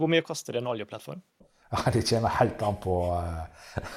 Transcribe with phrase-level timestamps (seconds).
[0.00, 1.20] Hvor mye koster en oljeplattform?
[1.70, 3.44] Ja, Det kommer helt an på, uh,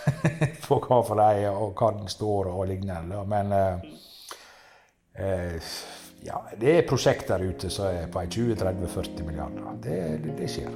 [0.68, 3.24] på hva for deg og hva den står og lignende.
[3.26, 3.86] Men uh,
[5.18, 5.74] uh,
[6.24, 9.79] ja, det er prosjekter der ute som er på 20-30-40 milliarder.
[9.84, 10.76] Det, det, det skjer.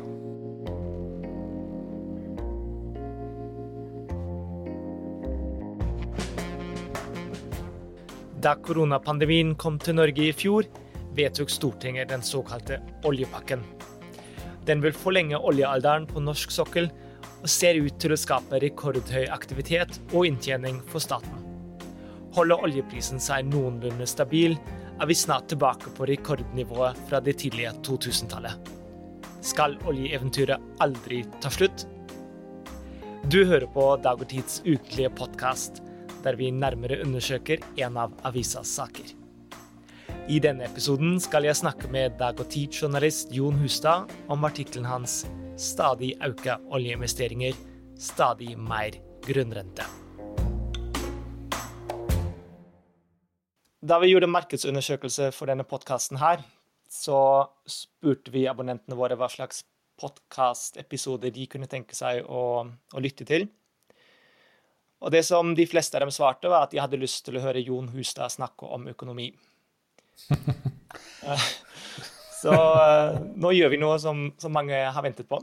[8.42, 10.70] Da koronapandemien kom til Norge i fjor,
[11.18, 13.66] vedtok Stortinget den såkalte oljepakken.
[14.68, 16.90] Den vil forlenge oljealderen på norsk sokkel
[17.42, 21.44] og ser ut til å skape rekordhøy aktivitet og inntjening for staten.
[22.36, 24.58] Holder oljeprisen seg noenlunde stabil,
[24.98, 28.74] er vi snart tilbake på rekordnivået fra det tidlige 2000-tallet.
[29.46, 31.86] Skal oljeeventyret aldri ta slutt?
[33.32, 35.82] Du hører på Dag og Tids ukentlige podkast,
[36.26, 39.17] der vi nærmere undersøker en av avisas saker.
[40.28, 45.22] I denne episoden skal jeg snakke med Dag og Tid-journalist Jon Hustad om artikkelen hans
[45.56, 47.56] 'Stadig auka oljeinvesteringer,
[47.96, 49.88] stadig mer grunnrente'.
[53.80, 56.44] Da vi gjorde markedsundersøkelse for denne podkasten her,
[56.92, 59.64] så spurte vi abonnentene våre hva slags
[59.96, 63.48] podkastepisoder de kunne tenke seg å, å, lytte til.
[65.00, 67.48] Og det som de fleste av dem svarte, var at de hadde lyst til å
[67.48, 69.32] høre Jon Hustad snakke om økonomi.
[72.42, 75.40] så eh, nå gjør vi noe som, som mange har ventet på.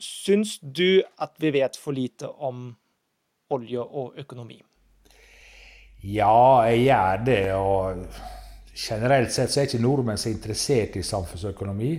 [0.00, 2.70] Syns du at vi vet for lite om
[3.52, 4.60] olje og økonomi?
[6.00, 7.42] Ja, jeg gjør det.
[7.54, 8.06] Og
[8.74, 11.90] generelt sett så er ikke nordmenn så interessert i samfunnsøkonomi.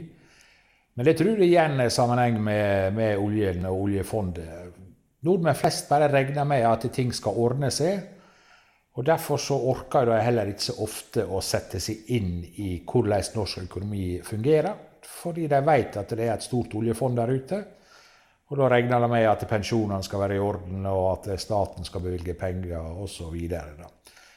[0.98, 4.74] Men det tror jeg igjen er sammenheng med, med oljen og oljefondet.
[5.22, 8.02] Nordmenn flest bare regner med at ting skal ordne seg.
[9.00, 13.38] Og Derfor så orker de heller ikke så ofte å sette seg inn i hvordan
[13.38, 14.74] norsk økonomi fungerer.
[15.02, 17.62] Fordi de vet at det er et stort oljefond der ute.
[18.52, 22.04] Og da regner de med at pensjonene skal være i orden, og at staten skal
[22.04, 23.38] bevilge penger osv.
[23.48, 23.92] Så,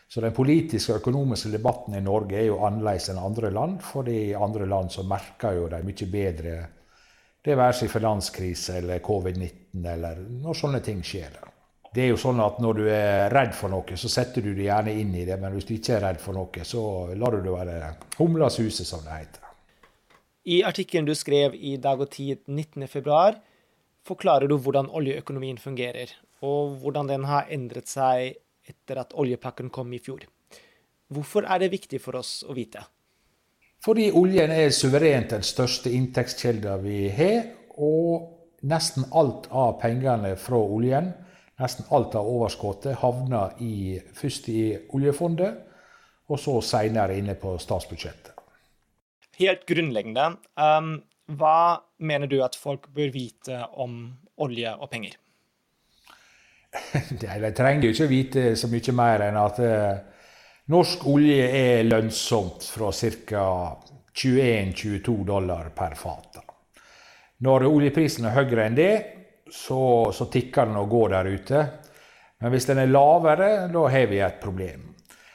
[0.06, 3.83] så den politiske og økonomiske debatten i Norge er jo annerledes enn andre land.
[3.83, 6.57] fordi i andre land så merker jo de mye bedre
[7.45, 11.34] det være seg finanskrise eller covid-19 eller når sånne ting skjer.
[11.94, 14.66] Det er jo sånn at Når du er redd for noe, så setter du det
[14.66, 15.38] gjerne inn i det.
[15.41, 16.82] Men hvis du ikke er redd for noe, så
[17.15, 19.41] lar du det være humla suse, som det heter.
[20.44, 23.38] I artikkelen du skrev i Dag og Tid 19.2,
[24.04, 26.10] forklarer du hvordan oljeøkonomien fungerer,
[26.44, 28.34] og hvordan den har endret seg
[28.69, 30.27] etter at oljepakken kom i fjor.
[31.15, 32.83] Hvorfor er det viktig for oss å vite?
[33.84, 37.50] Fordi oljen er suverent den største inntektskilden vi har.
[37.75, 41.10] Og nesten alt av pengene fra oljen,
[41.60, 44.60] nesten alt av overskuddet, havner i, først i
[44.97, 45.60] oljefondet,
[46.31, 48.32] og så seinere inne på statsbudsjettet.
[49.38, 50.97] Helt grunnleggende, um,
[51.34, 54.06] hva mener du at folk bør vite om
[54.44, 55.16] olje og penger?
[57.20, 59.91] De trenger jo ikke vite så mye mer enn at uh,
[60.75, 63.44] norsk olje er lønnsomt fra ca.
[64.15, 66.38] 21-22 dollar per fat.
[67.42, 68.92] Når oljeprisen er høyere enn det,
[69.50, 71.65] så, så tikker den og går der ute.
[72.41, 74.91] Men hvis den er lavere, da har vi et problem.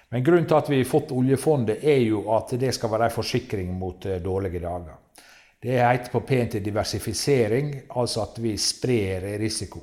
[0.10, 3.14] Men grunnen til at vi har fått oljefondet, er jo at det skal være en
[3.14, 4.98] forsikring mot uh, dårlige dager.
[5.60, 9.82] Det heter på pent diversifisering, altså at vi sprer risiko.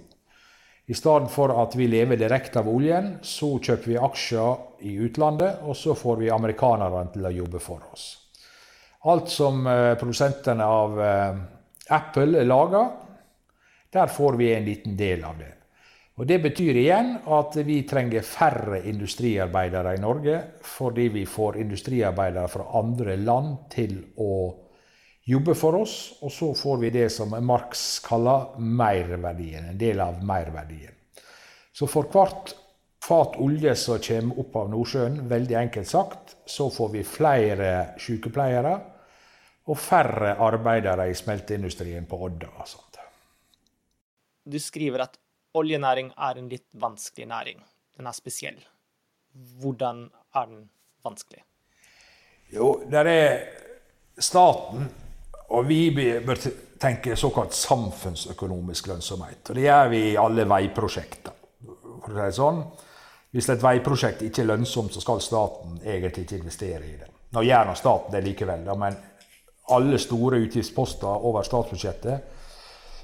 [0.87, 5.65] I stedet for at vi lever direkte av oljen, så kjøper vi aksjer i utlandet,
[5.67, 8.05] og så får vi amerikanerne til å jobbe for oss.
[9.11, 11.41] Alt som eh, produsentene av eh,
[11.95, 12.87] Apple lager,
[13.97, 15.53] der får vi en liten del av det.
[16.17, 22.49] Og Det betyr igjen at vi trenger færre industriarbeidere i Norge, fordi vi får industriarbeidere
[22.49, 24.31] fra andre land til å
[25.29, 30.23] jobbe for oss, og så får vi det som Marx kaller merverdien, en del av
[30.25, 30.95] merverdien.
[31.77, 32.55] Så for hvert
[33.05, 38.77] fat olje som kommer opp av Nordsjøen, veldig enkelt sagt, så får vi flere sykepleiere
[39.67, 42.55] og færre arbeidere i smelteindustrien på Odda.
[44.47, 45.19] Du skriver at
[45.57, 47.63] oljenæring er en litt vanskelig næring.
[47.99, 48.59] Den er spesiell.
[49.61, 50.69] Hvordan er den
[51.05, 51.43] vanskelig?
[52.55, 53.33] Jo, der er
[54.23, 54.87] staten
[55.49, 55.91] og vi
[56.27, 56.41] bør
[56.81, 59.51] tenke såkalt samfunnsøkonomisk lønnsomhet.
[59.51, 61.35] Og det gjør vi i alle veiprosjekter.
[62.03, 62.67] For å si sånn,
[63.37, 67.09] Hvis et veiprosjekt ikke er lønnsomt, så skal staten egentlig ikke investere i det.
[67.35, 68.95] Nå gjør staten det likevel, da, men
[69.77, 72.36] alle store utgiftsposter over statsbudsjettet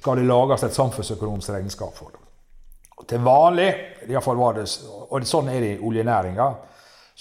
[0.03, 2.19] skal det lages et samfunnsøkonomisk regnskap for.
[2.99, 3.69] Og til vanlig,
[4.09, 4.67] i fall var det,
[5.09, 6.49] og sånn er det i oljenæringa,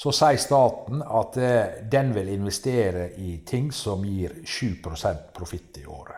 [0.02, 5.86] så sier staten at eh, den vil investere i ting som gir 7% profitt i
[5.86, 6.18] året.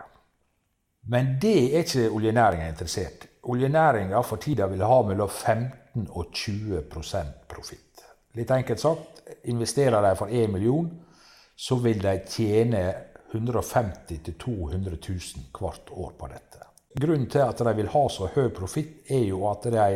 [1.11, 3.31] Men det er ikke oljenæringa interessert i.
[3.51, 8.05] Oljenæringa for tida vil ha mellom 15 og 20% profitt.
[8.39, 10.87] Litt enkelt sagt, investerer de for 1 million,
[11.55, 12.85] så vil de tjene
[13.33, 16.67] 150 000-200 000 hvert år på dette.
[16.93, 19.87] Grunnen til at de vil ha så høy profitt, er jo at de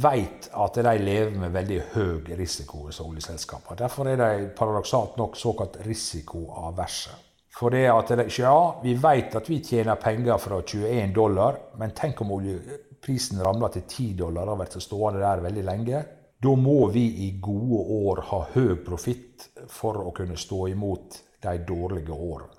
[0.00, 3.78] vet at de lever med veldig høy risiko, disse oljeselskapene.
[3.80, 7.16] Derfor er de paradoksalt nok såkalt risikoaverse.
[7.56, 11.96] For det at de, ja, vi vet at vi tjener penger fra 21 dollar, men
[11.96, 16.04] tenk om oljeprisen ramler til 10 dollar og blir stående der veldig lenge.
[16.40, 21.58] Da må vi i gode år ha høy profitt for å kunne stå imot de
[21.68, 22.56] dårlige årene.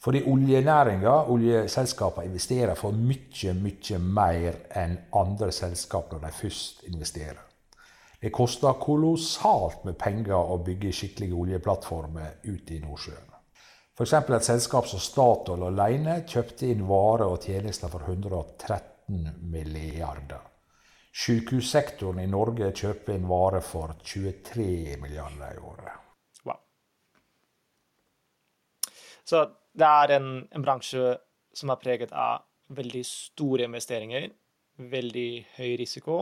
[0.00, 7.42] Fordi oljenæringa, oljeselskapene, investerer for mye, mye mer enn andre selskap når de først investerer.
[8.20, 13.28] Det koster kolossalt med penger å bygge skikkelige oljeplattformer ute i Nordsjøen.
[13.96, 14.12] F.eks.
[14.12, 20.46] et selskap som Statoil alene kjøpte inn varer og tjenester for 113 milliarder.
[21.12, 26.09] Sykehussektoren i Norge kjøper inn varer for 23 milliarder i året.
[29.30, 29.44] Så
[29.78, 31.16] det er en, en bransje
[31.54, 32.42] som er preget av
[32.74, 34.30] veldig store investeringer,
[34.90, 36.16] veldig høy risiko.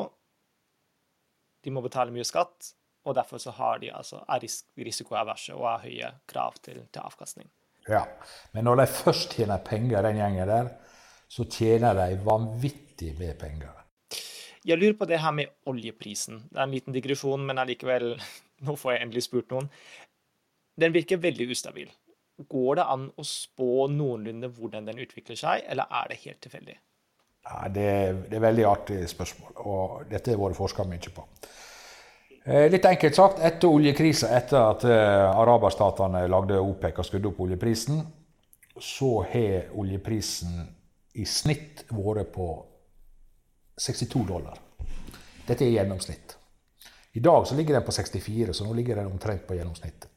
[1.64, 2.72] De må betale mye skatt,
[3.08, 4.44] og derfor så har de altså, er
[4.84, 7.49] risikoaverse og har høye krav til, til avkastning.
[7.88, 8.05] Ja,
[8.52, 10.69] Men når de først tjener penger, den gjengen der,
[11.28, 13.72] så tjener de vanvittig med penger.
[14.69, 16.43] Jeg lurer på det her med oljeprisen.
[16.50, 18.10] Det er en liten digresjon, men allikevel,
[18.66, 19.70] nå får jeg endelig spurt noen.
[20.78, 21.88] Den virker veldig ustabil.
[22.38, 26.76] Går det an å spå noenlunde hvordan den utvikler seg, eller er det helt tilfeldig?
[27.49, 27.88] Ja, det,
[28.29, 31.25] det er veldig artig spørsmål, og dette har vært forska mye på.
[32.44, 37.40] Eh, litt enkelt sagt, etter oljekrisa, etter at uh, araberstatene lagde OPEC og skudde opp
[37.44, 38.02] oljeprisen,
[38.79, 40.62] så har oljeprisen
[41.19, 42.49] i snitt vært på
[43.79, 44.61] 62 dollar.
[45.49, 46.37] Dette er gjennomsnitt.
[47.19, 50.08] I dag ligger den på 64, så nå ligger den omtrent på gjennomsnittet.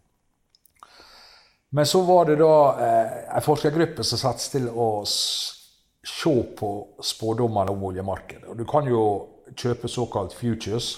[1.72, 6.72] Men så var det da eh, en forskergruppe som satt til å se på
[7.04, 8.50] spådommene om oljemarkedet.
[8.52, 9.06] Og du kan jo
[9.56, 10.94] kjøpe såkalt futures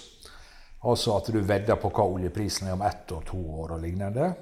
[0.84, 4.34] Altså at du vedder på hva oljeprisen er om ett og to år og lignende.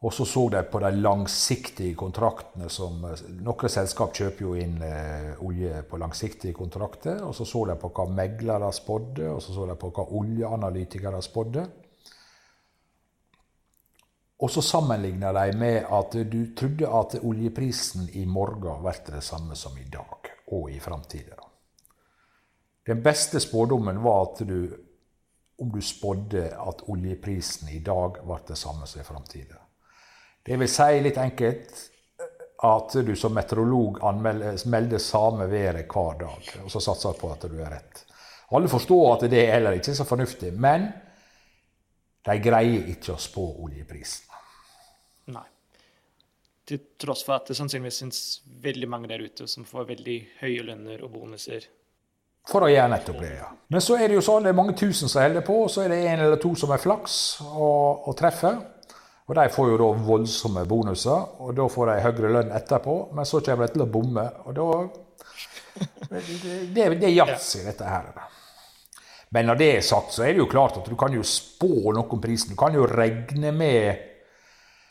[0.00, 5.34] Og så så de på de langsiktige kontraktene som Noen selskap kjøper jo inn eh,
[5.44, 7.20] olje på langsiktige kontrakter.
[7.26, 11.20] Og så så de på hva meglere spådde, og så så de på hva oljeanalytikere
[11.26, 11.66] spådde.
[14.38, 19.56] Og så sammenligna de med at du trodde at oljeprisen i morgen blir det samme
[19.58, 21.36] som i dag og i framtida.
[22.86, 24.84] Den beste spådommen var at du
[25.58, 29.58] om du spådde at oljeprisen i dag ble det samme som i framtida.
[30.46, 31.80] Det vil si litt enkelt
[32.62, 33.98] at du som meteorolog
[34.70, 38.04] melder samme været hver dag, og så satser på at du er rett.
[38.54, 40.86] Alle forstår at det er heller ikke så fornuftig, men
[42.24, 44.27] de greier ikke å spå oljeprisen.
[46.68, 48.22] Til tross for at det sannsynligvis syns
[48.62, 51.64] veldig mange der ute som får veldig høye lønner og bonuser
[52.48, 53.34] for å gjøre nettopp det.
[53.36, 53.50] ja.
[53.68, 55.84] Men så er det jo sånn, det er mange tusen som holder på, og så
[55.84, 58.56] er det en eller to som er flaks og, og treffer.
[59.28, 62.94] Og de får jo da voldsomme bonuser, og da får de høyere lønn etterpå.
[63.12, 64.70] Men så kommer de til å bomme, og da
[65.78, 68.08] Det, det er yatzy, dette her.
[69.36, 71.92] Men når det er sagt, så er det jo klart at du kan jo spå
[71.92, 72.54] noe om prisen.
[72.54, 74.07] Du kan jo regne med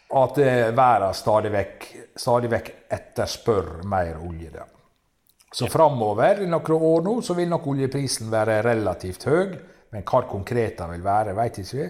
[0.08, 4.50] at verden stadig vekk, stadig vekk etterspør mer olje.
[4.52, 4.68] der.
[5.52, 9.58] Så framover noen år nå så vil nok oljeprisen være relativt høy.
[9.92, 11.88] Men hva konkret den vil være, vet ikke vi.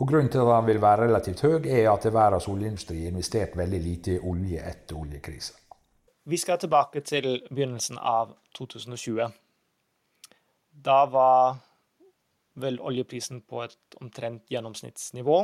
[0.00, 3.56] Og Grunnen til at den vil være relativt høy, er at verdens oljeindustri har investert
[3.58, 5.56] veldig lite i olje etter oljekrisen.
[6.24, 9.26] Vi skal tilbake til begynnelsen av 2020.
[10.70, 11.58] Da var
[12.60, 15.42] vel oljeprisen på et omtrent gjennomsnittsnivå.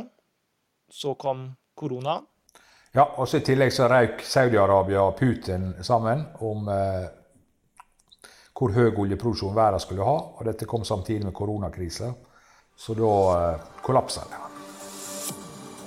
[0.89, 2.17] Så kom korona.
[2.97, 7.05] Ja, og i tillegg så røyk Saudi-Arabia og Putin sammen om eh,
[8.57, 10.17] hvor høy oljeproduksjon verden skulle ha.
[10.33, 12.15] og Dette kom samtidig med koronakrisen,
[12.77, 14.43] så da eh, kollapsa det.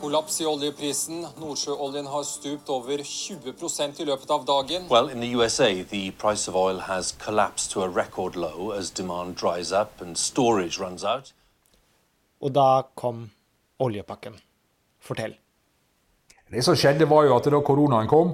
[0.01, 1.27] Kollaps i oljeprisen.
[1.37, 4.87] Nordsjøoljen har stupt over 20% i løpet av dagen.
[4.89, 8.91] Well, in the USA, the price of oil has collapsed to a record low as
[8.91, 11.35] demand dries up and storage runs out.
[12.41, 13.27] Og da kom
[13.79, 14.41] oljepakken.
[15.05, 15.37] Fortell.
[16.51, 18.33] Det som skjedde, var jo at da koronaen kom,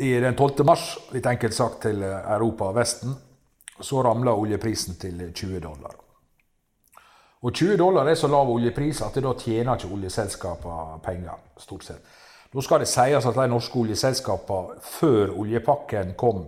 [0.00, 0.64] i den 12.
[0.64, 3.16] mars, litt enkelt sagt til Europa og Vesten,
[3.80, 5.98] så ramla oljeprisen til 20 dollar.
[7.40, 11.36] Og 20 dollar er så lav oljepris at da tjener ikke oljeselskapene penger.
[11.58, 12.04] stort sett.
[12.52, 16.42] Nå skal det sies at de norske oljeselskapene før oljepakken kom,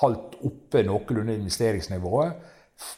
[0.00, 2.32] holdt oppe noenlunde investeringsnivået.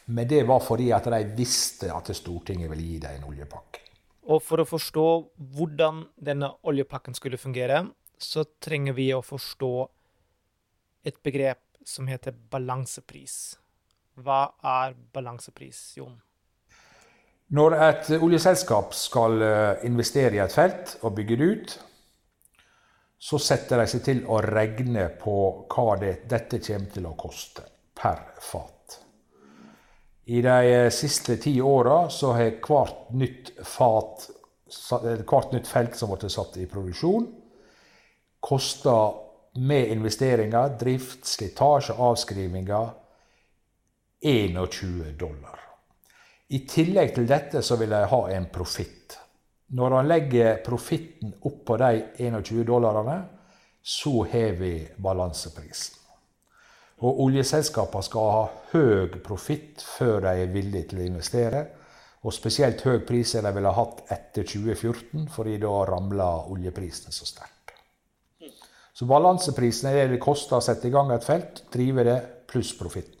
[0.05, 3.82] Men det var fordi at de visste at Stortinget ville gi dem en oljepakke.
[4.31, 5.07] Og for å forstå
[5.55, 7.83] hvordan denne oljepakken skulle fungere,
[8.17, 9.73] så trenger vi å forstå
[11.03, 13.57] et begrep som heter balansepris.
[14.23, 16.15] Hva er balansepris, Jon?
[17.53, 21.73] Når et oljeselskap skal eh, investere i et felt og bygge det ut,
[23.23, 25.35] så setter de seg til å regne på
[25.71, 27.65] hva det, dette kommer til å koste
[27.95, 28.82] per fat.
[30.25, 34.29] I de eh, siste ti åra så har hvert nytt fat,
[35.27, 37.27] hvert nytt felt som ble satt i produksjon,
[38.43, 38.97] kosta
[39.59, 42.93] med investeringer, drift, slitasje, avskrivinger
[44.23, 45.59] 21 dollar.
[46.53, 49.17] I tillegg til dette så vil de ha en profitt.
[49.73, 53.17] Når han legger profitten oppå de 21 dollarene,
[53.81, 56.02] så har vi balanseprisen.
[57.01, 61.63] Og oljeselskapene skal ha høy profitt før de er villige til å investere.
[62.23, 67.27] Og spesielt høy pris er de ville hatt etter 2014, fordi da ramla oljeprisen så
[67.27, 67.73] sterkt.
[68.93, 72.75] Så balanseprisen er det det koster å sette i gang et felt, drive det, pluss
[72.77, 73.17] profitten.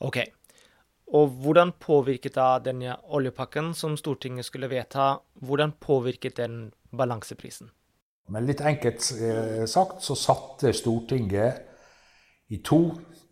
[0.00, 0.22] Ok.
[1.10, 7.72] Og hvordan påvirket da denne oljepakken som Stortinget skulle vedta, hvordan påvirket den balanseprisen?
[8.30, 11.66] Men litt enkelt eh, sagt så satte Stortinget
[12.50, 12.80] i to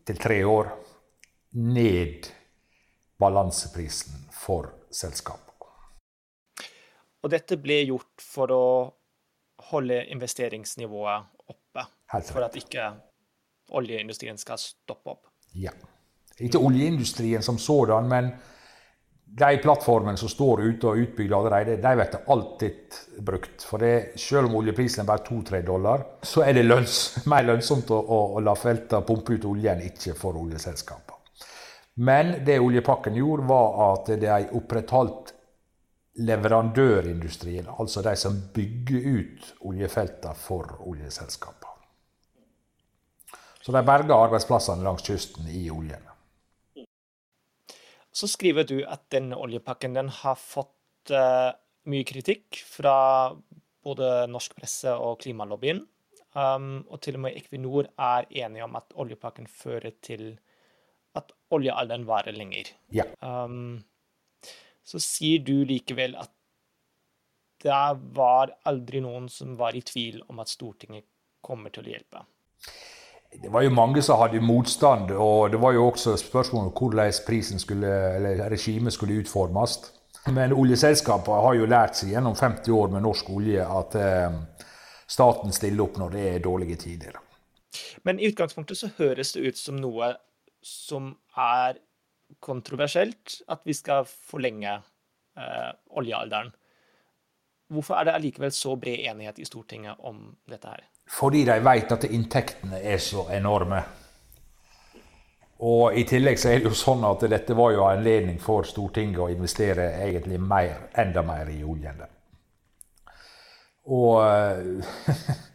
[0.06, 0.70] til tre år
[1.58, 2.30] ned
[3.18, 5.48] balanseprisen for selskapet.
[7.18, 8.64] Og dette ble gjort for å
[9.72, 11.84] holde investeringsnivået oppe.
[12.30, 12.84] For at ikke
[13.74, 15.26] oljeindustrien skal stoppe opp.
[15.58, 15.72] Ja.
[16.38, 18.30] Ikke oljeindustrien som sådan, men
[19.38, 23.62] de plattformene som står ute og utbygd allerede, de blir alltid brukt.
[23.62, 26.98] For det, selv om oljeprisen er bare 2-3 dollar, så er det lønns,
[27.30, 31.16] mer lønnsomt å, å, å la feltene pumpe ut olje enn ikke for oljeselskapene.
[31.98, 35.32] Men det oljepakken gjorde, var at de opprettholdt
[36.18, 41.74] leverandørindustrien, altså de som bygger ut oljefeltene for oljeselskapene.
[43.62, 46.07] Så de berga arbeidsplassene langs kysten i oljen.
[48.18, 51.52] Så skriver du at denne oljepakken den har fått uh,
[51.88, 52.96] mye kritikk fra
[53.86, 55.84] både norsk presse og klimalobbyen.
[56.34, 60.32] Um, og til og med Equinor er enige om at oljepakken fører til
[61.18, 62.72] at oljealderen varer lenger.
[62.94, 63.06] Ja.
[63.22, 63.78] Um,
[64.84, 66.34] så sier du likevel at
[67.62, 67.84] det
[68.14, 71.08] var aldri noen som var i tvil om at Stortinget
[71.42, 72.22] kommer til å hjelpe.
[73.28, 77.12] Det var jo mange som hadde motstand, og det var jo også spørsmål om hvordan
[77.26, 79.78] prisen skulle, eller regimet skulle utformes.
[80.32, 84.38] Men oljeselskapene har jo lært seg gjennom 50 år med norsk olje at eh,
[85.08, 87.20] staten stiller opp når det er dårlige tider.
[88.04, 90.14] Men i utgangspunktet så høres det ut som noe
[90.64, 91.78] som er
[92.44, 96.52] kontroversielt at vi skal forlenge eh, oljealderen.
[97.72, 100.84] Hvorfor er det allikevel så bred enighet i Stortinget om dette her?
[101.08, 103.80] Fordi de vet at inntektene er så enorme.
[105.64, 109.24] Og i tillegg så er det jo sånn at dette var jo anledning for Stortinget
[109.24, 112.04] å investere egentlig mer, enda mer i oljen.
[113.88, 114.20] Og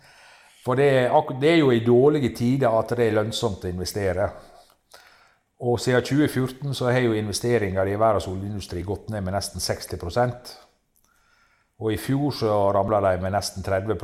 [0.63, 4.29] For det, det er jo i dårlige tider at det er lønnsomt å investere.
[5.63, 9.99] Og siden 2014 så har jo investeringer i verdens oljeindustri gått ned med nesten 60
[11.83, 13.97] Og i fjor så ramla de med nesten 30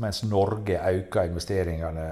[0.00, 2.06] mens Norge øka investeringene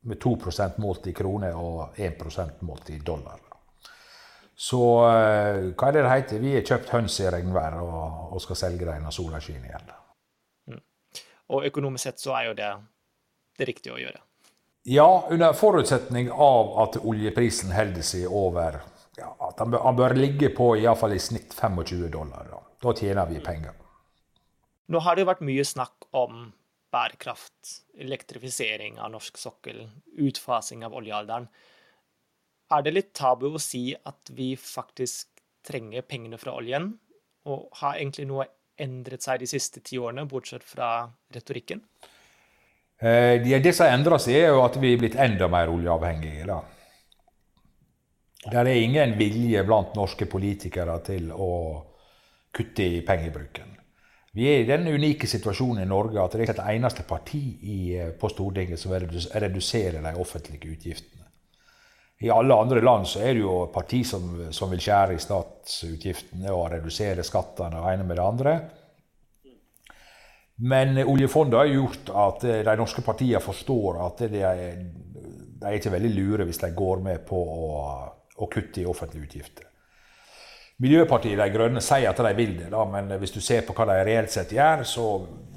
[0.00, 0.36] med 2
[0.82, 3.38] målt i kroner og 1 målt i dollar.
[4.58, 6.38] Så eh, hva er det det heter?
[6.42, 9.92] Vi har kjøpt høns i regnvær og, og skal selge dem når sola skinner igjen.
[10.66, 10.80] Mm.
[11.54, 12.72] Og økonomisk sett så er jo det
[13.58, 14.18] det riktige å gjøre.
[14.88, 18.80] Ja, under forutsetning av at oljeprisen holder seg over
[19.18, 22.50] ja, At han bør, han bør ligge på iallfall i snitt 25 dollar.
[22.50, 23.74] Da, da tjener vi penger.
[24.88, 26.46] Nå har det jo vært mye snakk om
[26.92, 29.82] bærekraft, elektrifisering av norsk sokkel,
[30.16, 31.48] utfasing av oljealderen.
[32.72, 36.94] Er det litt tabu å si at vi faktisk trenger pengene fra oljen?
[37.48, 38.48] Og har egentlig noe
[38.80, 41.82] endret seg de siste ti årene, bortsett fra retorikken?
[42.98, 46.46] Eh, det som endrer seg, er jo at vi er blitt enda mer oljeavhengige.
[46.46, 46.60] da.
[48.48, 51.50] Det er ingen vilje blant norske politikere til å
[52.54, 53.77] kutte i pengebruken.
[54.38, 57.42] Vi er i den unike situasjonen i Norge at det er ikke et eneste parti
[57.58, 61.26] i, eh, på Stortinget som reduserer de offentlige utgiftene.
[62.22, 66.54] I alle andre land så er det jo parti som, som vil skjære i statsutgiftene
[66.54, 68.54] og redusere skattene og ene med det andre.
[70.58, 74.42] Men oljefondet har gjort at de norske partiene forstår at de
[75.58, 77.70] de er ikke veldig lure hvis de går med på å,
[78.38, 79.66] å kutte i offentlige utgifter.
[80.78, 83.88] Miljøpartiet De Grønne sier at de vil det, da, men hvis du ser på hva
[83.90, 85.06] de reelt sett gjør, så,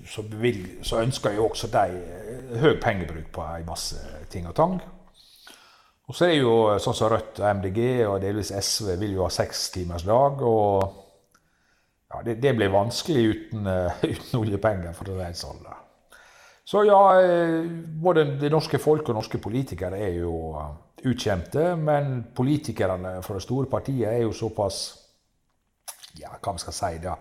[0.08, 2.00] så, vil, så ønsker jo også de
[2.62, 4.02] høy pengebruk på en masse
[4.34, 4.80] ting og tang.
[6.10, 9.28] Og så er det jo sånn som Rødt og MDG og delvis SV vil jo
[9.28, 10.42] ha sekstimersdag.
[10.44, 10.98] Og
[12.12, 15.78] ja, det, det, blir vanskelig uten, uh, uten oljepenger for å reise alle.
[16.68, 17.64] Så ja, eh,
[18.00, 20.34] både det norske folk og norske politikere er jo
[21.08, 21.74] utkjente.
[21.76, 24.82] Men politikerne for det store partiet er jo såpass
[26.20, 27.16] ja, hva man skal si, da,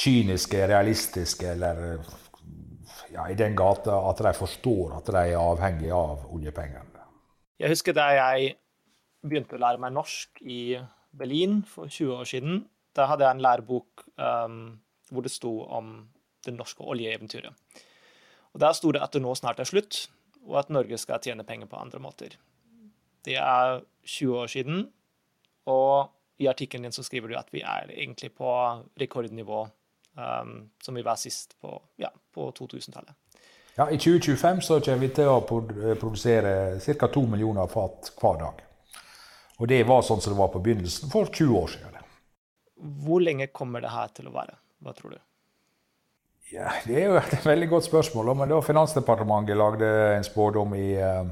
[0.00, 1.98] kyniske, realistiske, eller
[3.12, 6.86] ja, i den gata at de forstår at de er avhengige av oljepengene.
[7.60, 8.54] Jeg husker da jeg
[9.20, 10.78] begynte å lære meg norsk i
[11.12, 12.62] Berlin for 20 år siden.
[12.96, 14.62] Da hadde jeg en lærebok um,
[15.10, 15.90] hvor det sto om
[16.46, 17.52] det norske oljeeventyret.
[18.54, 20.06] Og Der sto det at det nå snart er slutt,
[20.46, 22.38] og at Norge skal tjene penger på andre måter.
[23.24, 24.88] Det er 20 år siden,
[25.68, 26.08] og
[26.40, 28.48] i artikkelen din så skriver du at vi er egentlig på
[29.00, 29.60] rekordnivå
[30.16, 33.12] um, som vi var sist på, ja, på 2000-tallet.
[33.76, 37.08] Ja, I 2025 så kommer vi til å produsere ca.
[37.08, 38.62] 2 millioner fat hver dag.
[39.60, 42.00] Og det var sånn som det var på begynnelsen for 20 år siden.
[43.04, 44.56] Hvor lenge kommer det her til å være?
[44.80, 45.20] Hva tror du?
[46.50, 48.32] Ja, Det er jo et veldig godt spørsmål.
[48.40, 51.28] Men da Finansdepartementet lagde en spådom i uh,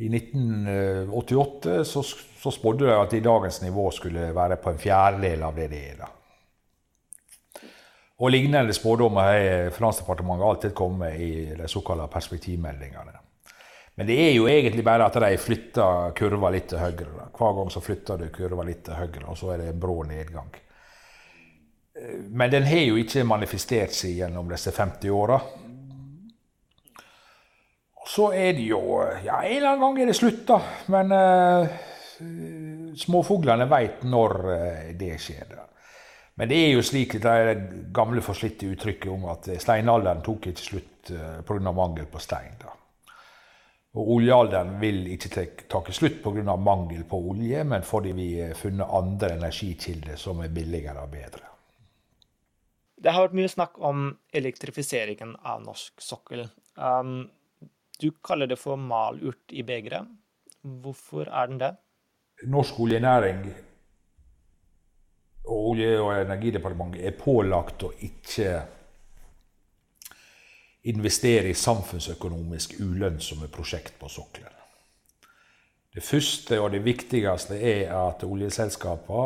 [0.00, 2.02] i 1988 så,
[2.42, 5.80] så spådde de at i dagens nivå skulle være på en fjerdedel av det det
[5.90, 5.98] er.
[6.00, 6.08] da.
[8.20, 13.12] Og Lignende spådommer har Finansdepartementet alltid kommet i de såkalte perspektivmeldingene.
[13.94, 17.08] Men det er jo egentlig bare at de flytter kurva litt til høyre.
[17.18, 17.28] Da.
[17.36, 20.02] Hver gang så flytter du kurva litt til høyre, og så er det en brå
[20.08, 20.52] nedgang.
[22.32, 25.40] Men den har jo ikke manifestert seg gjennom disse 50 åra
[28.10, 28.80] så er det jo
[29.24, 30.58] Ja, en eller annen gang er det slutt, da.
[30.90, 31.80] Men eh,
[32.98, 35.54] småfuglene veit når uh, det skjer.
[36.40, 37.62] Men det er jo slik det er
[37.94, 41.72] gamle forslitte uttrykket om at steinalderen tok ikke slutt eh, pga.
[41.72, 42.56] mangel på stein.
[42.60, 42.72] da.
[44.00, 46.56] Og oljealderen vil ikke ta slutt pga.
[46.56, 51.44] mangel på olje, men fordi vi har funnet andre energikilder som er billigere og bedre.
[53.00, 56.48] Det har vært mye snakk om elektrifiseringen av norsk sokkel.
[56.76, 57.28] Um,
[58.00, 60.08] du kaller det for malurt i begeret.
[60.62, 61.74] Hvorfor er den det?
[62.48, 63.44] Norsk oljenæring
[65.44, 68.52] og Olje- og energidepartementet er pålagt å ikke
[70.90, 74.56] investere i samfunnsøkonomisk ulønnsomme prosjekt på sokkelen.
[75.90, 79.24] Det første og det viktigste er at oljeselskapene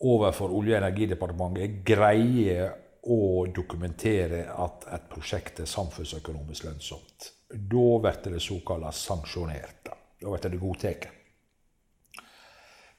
[0.00, 2.74] overfor Olje- og energidepartementet greier
[3.06, 7.30] å dokumentere at et prosjekt er samfunnsøkonomisk lønnsomt.
[7.50, 9.92] Da blir det såkalt sanksjonert.
[10.20, 11.08] Da blir det godtatt.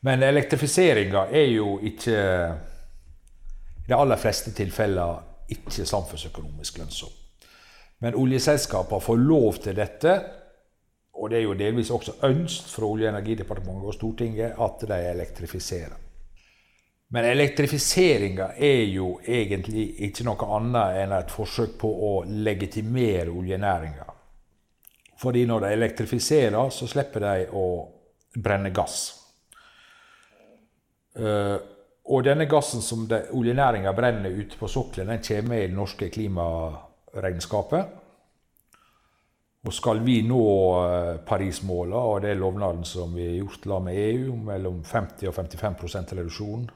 [0.07, 2.17] Men elektrifiseringa er jo ikke
[3.87, 7.13] i de aller fleste tilfeller ikke samfunnsøkonomisk lønnsom.
[8.03, 10.17] Men oljeselskapene får lov til dette,
[11.17, 14.99] og det er jo delvis også ønsket fra Olje- og energidepartementet og Stortinget at de
[15.13, 15.95] elektrifiserer.
[17.09, 24.07] Men elektrifiseringa er jo egentlig ikke noe annet enn et forsøk på å legitimere oljenæringa.
[25.17, 27.67] Fordi når de elektrifiserer, så slipper de å
[28.43, 29.05] brenne gass.
[31.17, 31.55] Uh,
[32.11, 37.95] og denne gassen som oljenæringa brenner ute på sokkelen, den kommer i det norske klimaregnskapet.
[39.67, 40.43] Og skal vi nå
[40.75, 45.31] uh, Paris-måla og det er lovnaden som vi har gjort la med EU, mellom 50
[45.31, 46.67] og 55% reduksjon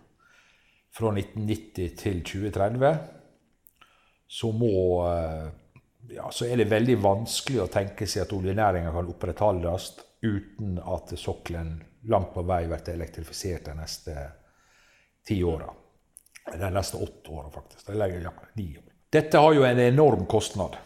[0.91, 2.97] fra 1990 til 2030,
[4.27, 4.73] så, må,
[5.07, 5.47] eh,
[6.15, 11.13] ja, så er det veldig vanskelig å tenke seg at oljenæringa kan opprettholdes uten at
[11.19, 11.79] sokkelen
[12.11, 14.15] langt på vei blir elektrifisert de neste
[15.27, 15.69] ti åra.
[16.51, 17.89] De neste åtte åra, faktisk.
[17.89, 18.31] Eller ja,
[19.11, 20.77] Dette har jo en enorm kostnad.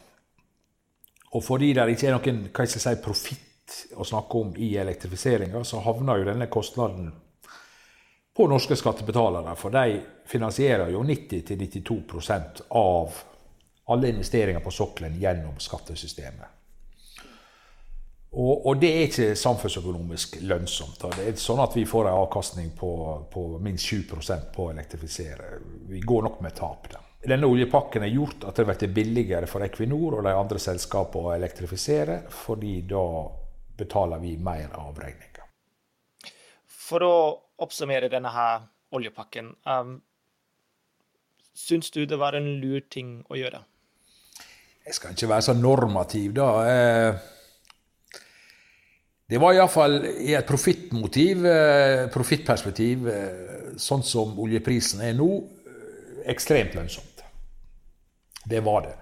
[1.35, 4.75] Og fordi det ikke er noen hva jeg skal si, profitt å snakke om i
[4.79, 7.11] elektrifiseringa, så havner jo denne kostnaden
[8.35, 9.55] på norske skattebetalere.
[9.55, 13.15] For de finansierer jo 90-92% av
[13.85, 16.51] alle investeringer på sokkelen gjennom skattesystemet.
[18.35, 21.05] Og, og, det er ikke samfunnsøkonomisk lønnsomt.
[21.15, 22.89] Det er sånn at vi får en avkastning på,
[23.31, 25.53] på minst 7% på å elektrifisere.
[25.87, 26.89] Vi går nok med tap.
[26.91, 26.99] Da.
[27.23, 31.33] Denne oljepakken har gjort at det blir billigere for Equinor og de andre selskapene å
[31.37, 33.05] elektrifisere, fordi da
[33.79, 35.47] betaler vi mer avregninger.
[36.67, 37.15] For å
[37.61, 38.65] oppsummere denne her
[38.95, 39.53] oljepakken.
[39.67, 40.01] Um,
[41.55, 43.63] syns du det var en lur ting å gjøre?
[44.85, 46.49] Jeg skal ikke være så normativ, da.
[46.69, 47.15] Eh,
[49.33, 53.07] det var iallfall i et profittmotiv, eh, profittperspektiv,
[53.81, 55.29] sånn som oljeprisen er nå,
[56.29, 57.23] ekstremt lønnsomt.
[58.45, 58.93] Det var det.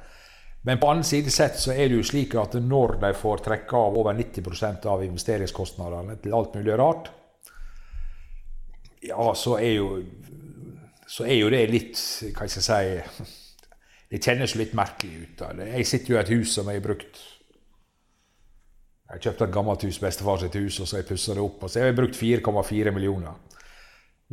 [0.64, 3.76] Men på annen side sett så er det jo slik at når de får trekke
[3.76, 7.10] av over 90% av investeringskostnadene til alt mulig rart,
[9.04, 9.88] ja, så er jo,
[11.08, 12.00] så er jo det litt
[12.34, 13.30] Hva skal jeg si
[14.14, 15.40] Det kjennes litt merkelig ut.
[15.40, 15.48] Da.
[15.74, 17.22] Jeg sitter jo i et hus som jeg har brukt
[19.08, 21.44] Jeg har kjøpt et gammelt hus, bestefar sitt hus, og så har jeg pussa det
[21.44, 21.66] opp.
[21.66, 23.36] Og så har jeg brukt 4,4 millioner.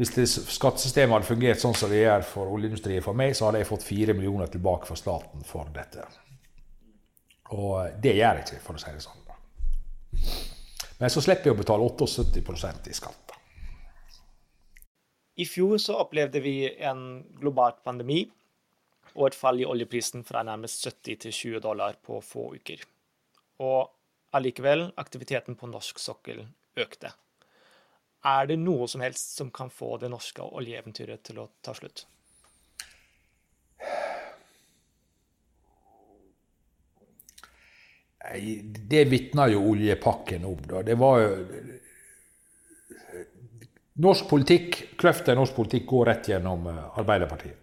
[0.00, 3.60] Hvis det skattesystemet hadde fungert sånn som det gjør for oljeindustrien for meg, så hadde
[3.60, 6.06] jeg fått 4 millioner tilbake fra staten for dette.
[7.52, 9.20] Og det gjør jeg ikke, for å si det sånn.
[11.00, 13.29] Men så slipper jeg å betale 78 i skatt.
[15.40, 18.24] I fjor så opplevde vi en global pandemi
[19.14, 22.82] og et fall i oljeprisen fra nærmest 70 til 20 dollar på få uker.
[23.64, 23.88] Og
[24.36, 26.44] allikevel, aktiviteten på norsk sokkel
[26.78, 27.12] økte.
[28.26, 32.04] Er det noe som helst som kan få det norske oljeeventyret til å ta slutt?
[38.90, 40.58] Det vitner jo oljepakken om.
[40.68, 40.82] Da.
[40.84, 41.30] Det var jo
[44.00, 47.56] Norsk politikk, Kløfta i norsk politikk går rett gjennom eh, Arbeiderpartiet.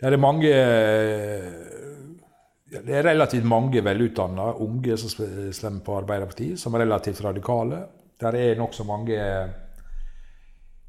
[0.00, 0.50] Det er mange
[2.74, 5.12] det er relativt mange velutdanna unge som
[5.54, 7.84] stemmer på Arbeiderpartiet, som er relativt radikale.
[8.18, 9.18] Det er nokså mange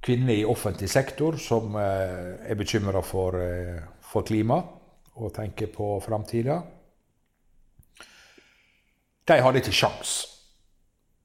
[0.05, 4.59] kvinner i offentlig sektor som eh, er bekymra for, eh, for klima
[5.15, 6.59] og tenker på framtida.
[9.25, 10.34] De hadde ikke sjans.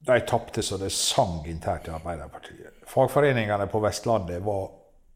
[0.05, 2.81] De tapte så det sang internt i Arbeiderpartiet.
[2.89, 4.69] Fagforeningene på Vestlandet var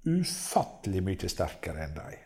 [0.06, 2.20] ufattelig mye sterkere enn de.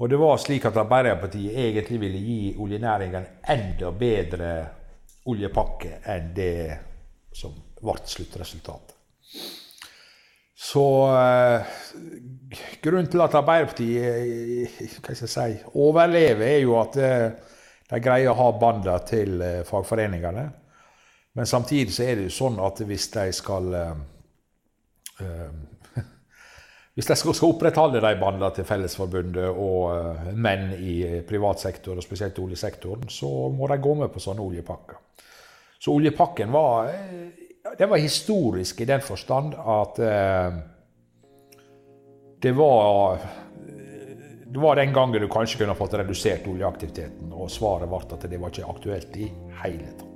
[0.00, 4.52] Og det var slik at Arbeiderpartiet egentlig ville gi oljenæringen enda bedre
[5.28, 6.78] oljepakke enn det
[7.36, 8.96] som ble sluttresultatet.
[10.60, 11.76] Så eh,
[12.80, 17.28] grunnen til at Arbeiderpartiet hva skal jeg si, overlever, er jo at eh,
[17.90, 20.48] de greier å ha banda til eh, fagforeningene.
[21.34, 23.98] Men samtidig så er det jo sånn at hvis de skal uh,
[26.96, 32.04] Hvis de skal, opprettholde de bandene til Fellesforbundet og uh, menn i privat sektor, og
[32.04, 34.98] spesielt oljesektoren, så må de gå med på sånne oljepakker.
[35.80, 36.90] Så oljepakken var,
[37.78, 40.58] det var historisk i den forstand at uh,
[42.40, 43.22] det var
[44.50, 48.40] det var den gangen du kanskje kunne fått redusert oljeaktiviteten, og svaret ble at det
[48.42, 49.30] var ikke aktuelt i
[49.62, 50.09] hele tatt.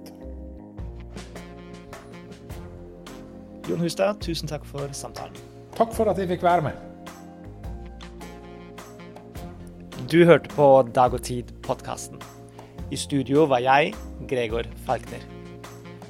[3.64, 5.37] Jon Hustad, tusen takk for samtalen.
[5.74, 6.77] Takk for at jeg fikk være med.
[10.12, 12.20] Du hørte på Dag og Tid-podkasten.
[12.92, 13.94] I studio var jeg,
[14.29, 15.24] Gregor Falkner.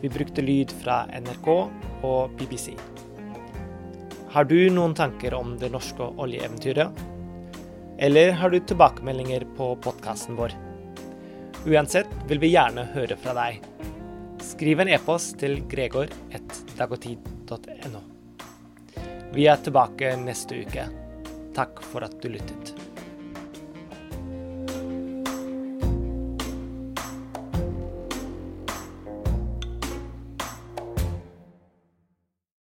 [0.03, 1.49] Vi brukte lyd fra NRK
[2.03, 2.75] og BBC.
[4.35, 6.91] Har du noen tanker om det norske oljeeventyret?
[8.03, 10.51] Eller har du tilbakemeldinger på podkasten vår?
[11.71, 13.63] Uansett vil vi gjerne høre fra deg.
[14.43, 15.63] Skriv en e-post til
[17.45, 18.01] gregor.dagogtid.no.
[19.33, 20.89] Vi er tilbake neste uke.
[21.55, 22.84] Takk for at du lyttet.